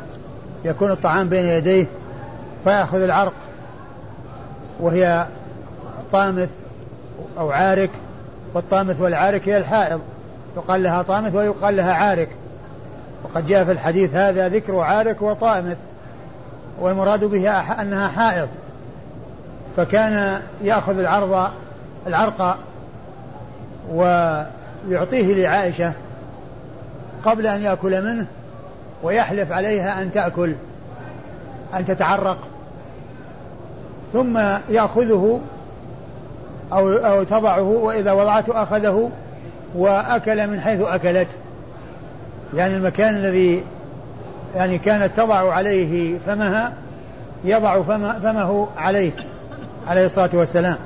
[0.64, 1.86] يكون الطعام بين يديه
[2.64, 3.32] فيأخذ العرق
[4.80, 5.26] وهي
[6.12, 6.50] طامث
[7.38, 7.90] أو عارك
[8.54, 10.00] والطامث والعارك هي الحائض.
[10.56, 12.28] يقال لها طامث ويقال لها عارك.
[13.24, 15.76] وقد جاء في الحديث هذا ذكر عارك وطامث
[16.80, 18.48] والمراد بها أنها حائض.
[19.76, 21.50] فكان يأخذ العرض
[22.06, 22.58] العرق
[23.92, 25.92] ويعطيه لعائشة
[27.24, 28.26] قبل أن يأكل منه
[29.02, 30.54] ويحلف عليها أن تأكل
[31.74, 32.38] أن تتعرق.
[34.12, 35.40] ثم يأخذه
[36.72, 39.10] أو أو تضعه وإذا وضعته أخذه
[39.74, 41.28] وأكل من حيث أكلت
[42.54, 43.62] يعني المكان الذي
[44.54, 46.72] يعني كانت تضع عليه فمها
[47.44, 47.82] يضع
[48.22, 49.12] فمه عليه
[49.88, 50.76] عليه الصلاة والسلام.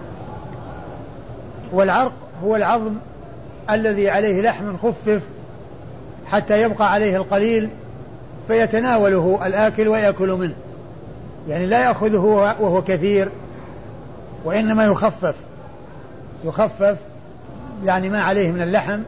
[1.73, 2.13] والعرق
[2.45, 2.95] هو العظم
[3.71, 5.21] الذي عليه لحم خفف
[6.27, 7.69] حتى يبقى عليه القليل
[8.49, 10.55] فيتناوله الآكل ويأكل منه.
[11.49, 13.29] يعني لا يأخذه وهو كثير
[14.45, 15.35] وإنما يخفف.
[16.45, 16.97] يخفف
[17.85, 19.01] يعني ما عليه من اللحم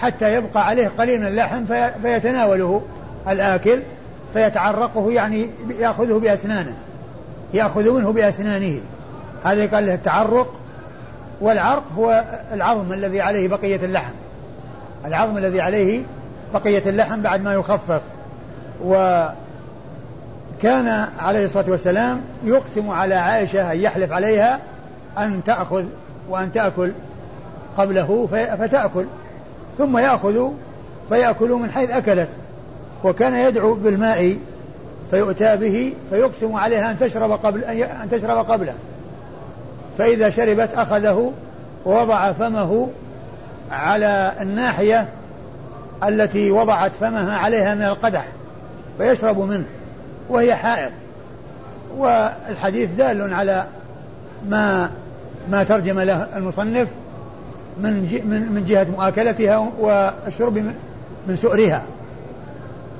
[0.00, 2.82] حتى يبقى عليه قليل من اللحم في فيتناوله
[3.28, 3.82] الآكل
[4.32, 6.74] فيتعرقه يعني يأخذه بأسنانه
[7.54, 8.80] يأخذ منه بأسنانه.
[9.44, 10.54] هذا قال له التعرق
[11.40, 14.12] والعرق هو العظم الذي عليه بقية اللحم.
[15.04, 16.02] العظم الذي عليه
[16.54, 18.02] بقية اللحم بعد ما يخفف.
[18.84, 19.34] وكان
[21.18, 24.58] عليه الصلاة والسلام يقسم على عائشة أن يحلف عليها
[25.18, 25.84] أن تأخذ
[26.28, 26.92] وأن تأكل
[27.76, 29.04] قبله فتأكل.
[29.78, 30.48] ثم يأخذ
[31.08, 32.28] فيأكل من حيث أكلت.
[33.04, 34.36] وكان يدعو بالماء
[35.10, 38.74] فيؤتى به فيقسم عليها أن تشرب قبل أن تشرب قبله.
[39.98, 41.32] فإذا شربت أخذه
[41.84, 42.88] ووضع فمه
[43.70, 45.08] على الناحية
[46.04, 48.26] التي وضعت فمها عليها من القدح
[48.98, 49.66] فيشرب منه
[50.28, 50.92] وهي حائض.
[51.96, 53.64] والحديث دال على
[54.48, 54.90] ما
[55.50, 56.88] ما ترجم له المصنف
[57.82, 60.58] من من من جهة مؤاكلتها والشرب
[61.26, 61.82] من سؤرها.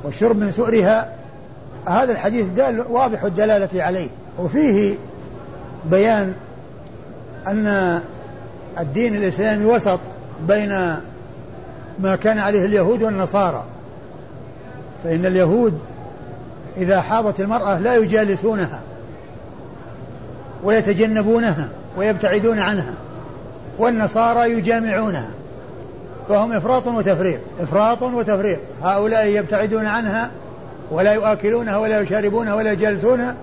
[0.04, 1.12] والشرب من سؤرها.
[1.86, 4.08] هذا الحديث دال واضح الدلالة عليه.
[4.38, 4.94] وفيه
[5.90, 6.34] بيان
[7.46, 8.00] أن
[8.78, 9.98] الدين الإسلامي وسط
[10.48, 10.70] بين
[11.98, 13.64] ما كان عليه اليهود والنصارى.
[15.04, 15.78] فإن اليهود
[16.76, 18.80] إذا حاضت المرأة لا يجالسونها
[20.64, 22.94] ويتجنبونها ويبتعدون عنها.
[23.78, 25.30] والنصارى يجامعونها
[26.28, 28.58] فهم إفراط وتفريط إفراط وتفريط.
[28.82, 30.30] هؤلاء يبتعدون عنها
[30.90, 33.34] ولا يؤكلونها ولا يشاربونها ولا يجالسونها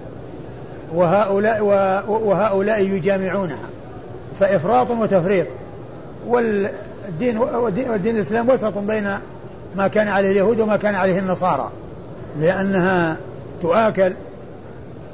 [0.94, 1.64] وهؤلاء
[2.08, 3.70] وهؤلاء يجامعونها.
[4.40, 5.48] فإفراط وتفريط.
[6.28, 9.18] والدين والدين الإسلام وسط بين
[9.76, 11.70] ما كان عليه اليهود وما كان عليه النصارى
[12.40, 13.18] لأنها
[13.62, 14.14] تؤكل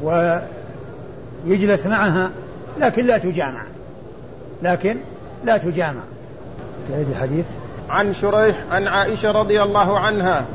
[0.04, 2.32] ويجلس معها
[2.80, 3.62] لكن لا تجامع.
[4.62, 4.98] لكن
[5.44, 6.02] لا تجامع.
[6.90, 7.46] تعيد الحديث.
[7.90, 10.46] عن شريح عن عائشة رضي الله عنها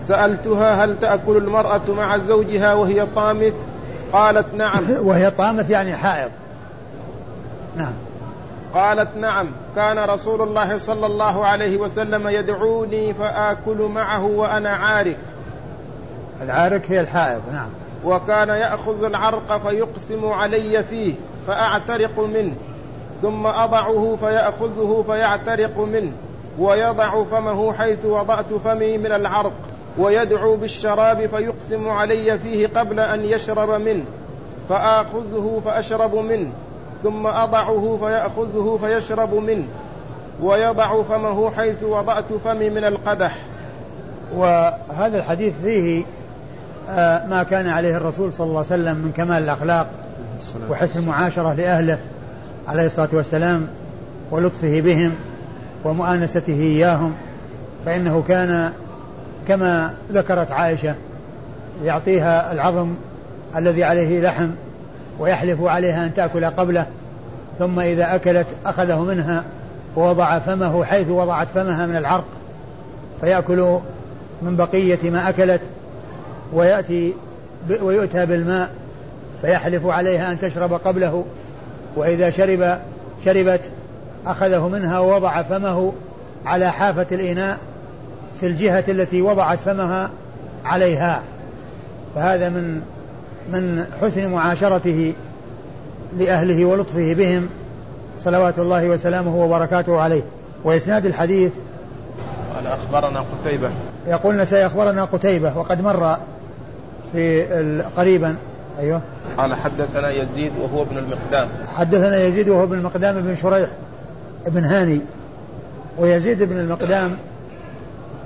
[0.00, 3.54] سألتها هل تأكل المرأة مع زوجها وهي طامث؟
[4.12, 4.84] قالت نعم.
[5.06, 6.30] وهي طامث يعني حائض.
[7.76, 7.92] نعم.
[8.74, 9.46] قالت نعم.
[9.76, 15.16] كان رسول الله صلى الله عليه وسلم يدعوني فآكل معه وأنا عارك.
[16.42, 17.68] العارك هي الحائض نعم.
[18.04, 21.14] وكان يأخذ العرق فيقسم علي فيه
[21.46, 22.54] فأعترق منه.
[23.22, 26.12] ثم أضعه فيأخذه فيعترق منه
[26.58, 29.52] ويضع فمه حيث وضعت فمي من العرق
[29.98, 34.04] ويدعو بالشراب فيقسم علي فيه قبل أن يشرب منه
[34.68, 36.50] فآخذه فأشرب منه
[37.02, 39.64] ثم أضعه فيأخذه فيشرب منه
[40.42, 43.36] ويضع فمه حيث وضعت فمي من القدح.
[44.34, 46.04] وهذا الحديث فيه
[46.88, 49.86] آه، ما كان عليه الرسول صلى الله عليه وسلم من كمال الأخلاق
[50.70, 51.98] وحسن المعاشرة لأهله.
[52.68, 53.66] عليه الصلاة والسلام
[54.30, 55.12] ولطفه بهم
[55.84, 57.14] ومؤانسته إياهم
[57.86, 58.72] فإنه كان
[59.48, 60.94] كما ذكرت عائشة
[61.84, 62.94] يعطيها العظم
[63.56, 64.50] الذي عليه لحم
[65.18, 66.86] ويحلف عليها أن تأكل قبله
[67.58, 69.44] ثم إذا أكلت أخذه منها
[69.96, 72.24] ووضع فمه حيث وضعت فمها من العرق
[73.20, 73.78] فيأكل
[74.42, 75.60] من بقية ما أكلت
[76.52, 77.14] ويأتي
[77.82, 78.70] ويؤتى بالماء
[79.42, 81.24] فيحلف عليها أن تشرب قبله
[81.96, 82.78] وإذا شرب
[83.24, 83.60] شربت
[84.26, 85.92] أخذه منها ووضع فمه
[86.46, 87.58] على حافة الإناء
[88.40, 90.10] في الجهة التي وضعت فمها
[90.64, 91.22] عليها.
[92.14, 92.80] فهذا من
[93.52, 95.12] من حسن معاشرته
[96.18, 97.48] لأهله ولطفه بهم
[98.20, 100.22] صلوات الله وسلامه وبركاته عليه.
[100.64, 101.52] وإسناد الحديث
[102.54, 103.70] قال أخبرنا قتيبة.
[104.06, 106.16] يقول سيخبرنا قتيبة وقد مر
[107.12, 107.42] في
[107.96, 108.36] قريبا
[108.78, 109.00] أيوه.
[109.38, 111.48] قال حدثنا يزيد وهو ابن المقدام.
[111.66, 113.70] حدثنا يزيد وهو ابن المقدام بن شريح
[114.46, 115.00] ابن هاني
[115.98, 117.16] ويزيد بن المقدام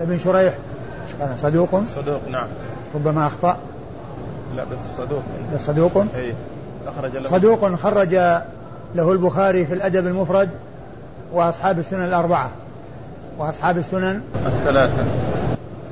[0.00, 0.54] ابن شريح.
[1.18, 2.46] كان صدوق؟ صدوق نعم.
[2.94, 3.56] ربما أخطأ.
[4.56, 5.22] لا بس صدوق.
[5.54, 6.04] بس صدوق.
[6.14, 6.34] إي
[6.86, 7.30] أخرج له.
[7.30, 8.14] صدوق خرج
[8.94, 10.48] له البخاري في الأدب المفرد
[11.32, 12.50] وأصحاب السنن الأربعة.
[13.38, 15.04] وأصحاب السنن الثلاثة.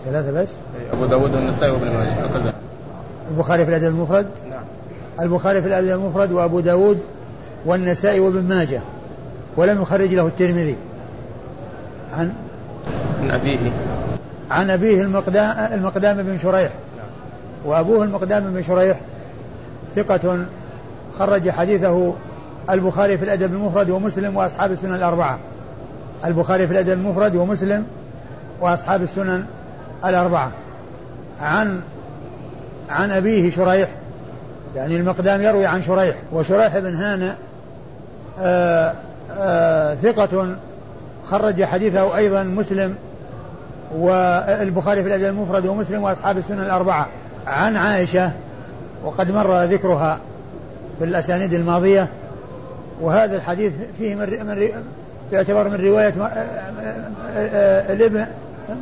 [0.05, 0.49] ثلاثة بس؟
[0.92, 2.55] أبو داود والنسائي وابن ماجه
[3.31, 4.27] البخاري في الأدب المفرد؟
[5.20, 6.98] البخاري في الأدب المفرد وأبو داود
[7.66, 8.81] والنسائي وابن ماجه
[9.57, 10.76] ولم يخرج له الترمذي.
[12.16, 12.33] عن
[13.22, 13.59] عن أبيه.
[14.50, 16.72] عن أبيه المقدام, المقدام بن شريح.
[17.64, 19.00] وأبوه المقدام بن شريح
[19.96, 20.44] ثقة
[21.18, 22.14] خرج حديثه
[22.70, 25.38] البخاري في الأدب المفرد ومسلم وأصحاب السنن الأربعة.
[26.24, 27.87] البخاري في الأدب المفرد ومسلم
[28.61, 29.44] وأصحاب السنن
[30.04, 30.50] الأربعة.
[31.40, 31.81] عن
[32.90, 33.90] عن أبيه شريح
[34.76, 37.31] يعني المقدام يروي عن شريح وشريح بن هانئ
[38.40, 38.94] آه،
[39.38, 40.57] آه، ثقة
[41.31, 42.94] خرج حديثه أيضا مسلم
[43.96, 47.09] والبخاري في الأدب المفرد ومسلم وأصحاب السنن الأربعة.
[47.46, 48.31] عن عائشة
[49.04, 50.18] وقد مر ذكرها
[50.98, 52.07] في الأسانيد الماضية
[53.00, 54.68] وهذا الحديث فيه من من
[55.33, 56.14] يعتبر من رواية
[57.92, 58.26] الابن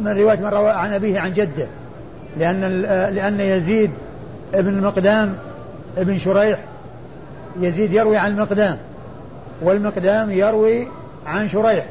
[0.01, 1.67] من رواية من روى عن أبيه عن جده
[2.39, 2.83] لأن
[3.15, 3.91] لأن يزيد
[4.55, 5.35] ابن المقدام
[5.97, 6.59] ابن شريح
[7.61, 8.79] يزيد يروي عن المقدام
[9.63, 10.89] والمقدام يروي
[11.27, 11.87] عن شريح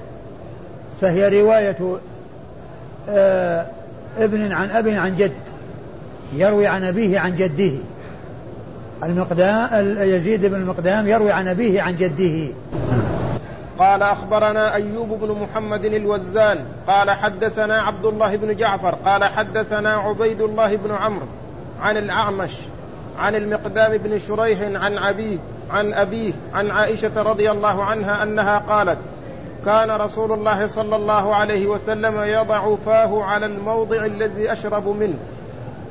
[1.01, 1.99] فهي رواية
[3.09, 3.67] آه،
[4.17, 5.31] ابن عن أب عن جد
[6.33, 7.71] يروي عن أبيه عن جده.
[9.03, 12.53] المقدام يزيد بن المقدام يروي عن أبيه عن جده.
[13.79, 20.41] قال أخبرنا أيوب بن محمد الوزان قال حدثنا عبد الله بن جعفر قال حدثنا عبيد
[20.41, 21.27] الله بن عمرو
[21.81, 22.51] عن الأعمش
[23.19, 25.37] عن المقدام بن شريح عن أبيه
[25.71, 28.97] عن أبيه عن عائشة رضي الله عنها أنها قالت
[29.65, 35.17] كان رسول الله صلى الله عليه وسلم يضع فاه على الموضع الذي أشرب منه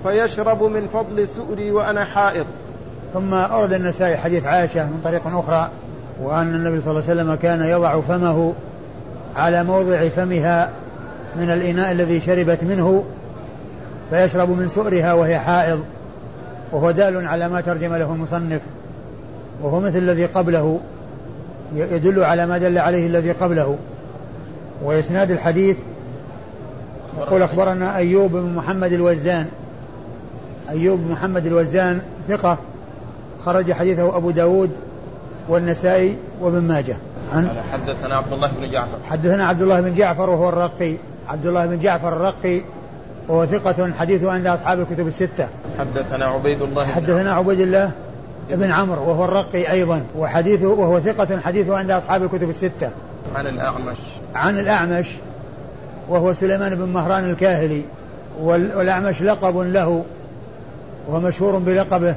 [0.03, 2.47] فيشرب من فضل سؤري وأنا حائض.
[3.15, 5.71] ثم أورد النسائي حديث عائشة من طريق أخرى
[6.23, 8.55] وأن النبي صلى الله عليه وسلم كان يضع فمه
[9.37, 10.71] على موضع فمها
[11.37, 13.05] من الإناء الذي شربت منه
[14.11, 15.85] فيشرب من سؤرها وهي حائض.
[16.73, 18.61] وهو دال على ما ترجم له المصنف
[19.63, 20.81] وهو مثل الذي قبله
[21.75, 23.77] يدل على ما دل عليه الذي قبله.
[24.83, 25.77] وإسناد الحديث
[27.19, 29.47] يقول أخبرنا أيوب بن محمد الوزان.
[30.71, 32.59] أيوب بن محمد الوزان ثقة
[33.45, 34.71] خرج حديثه أبو داود
[35.49, 36.97] والنسائي وابن ماجه.
[37.33, 38.99] عن حدثنا عبد الله بن جعفر.
[39.05, 40.95] حدثنا عبد الله بن جعفر وهو الرقي.
[41.29, 42.63] عبد الله بن جعفر الرقي
[43.29, 45.49] وهو ثقة حديثه عند أصحاب الكتب الستة.
[45.79, 47.91] حدثنا عبيد الله حدثنا عبيد الله
[48.51, 52.91] بن عمرو وهو الرقي أيضا وحديثه وهو ثقة حديثه عند أصحاب الكتب الستة.
[53.35, 53.97] عن الأعمش.
[54.35, 55.07] عن الأعمش
[56.09, 57.83] وهو سليمان بن مهران الكاهلي
[58.41, 60.05] والأعمش لقب له
[61.09, 62.15] وهو مشهور بلقبه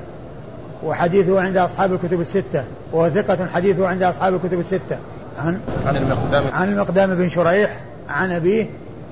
[0.83, 2.63] وحديثه عند أصحاب الكتب الستة.
[2.93, 4.97] وهو ثقة حديثه عند أصحاب الكتب الستة.
[5.39, 8.65] عن عن المقدام عن المقدام بن شريح عن أبيه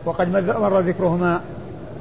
[0.05, 1.41] وقد مر ذكرهما.